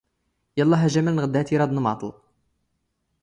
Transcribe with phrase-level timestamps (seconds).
[0.59, 2.03] ⵢⴰⵍⵍⴰⵀ ⴰ ⵊⴰⵎⴰⵍ ⵏⵖ ⴷ ⵀⴰ ⵜ ⵉ ⵔⴰⴷ ⵏⵎⴰⵟⵍ.